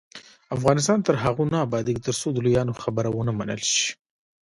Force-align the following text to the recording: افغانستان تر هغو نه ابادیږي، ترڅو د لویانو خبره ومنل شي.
افغانستان 0.55 0.99
تر 1.07 1.15
هغو 1.23 1.43
نه 1.53 1.57
ابادیږي، 1.67 2.01
ترڅو 2.07 2.27
د 2.33 2.37
لویانو 2.45 2.79
خبره 2.83 3.09
ومنل 3.11 3.61
شي. 3.71 3.89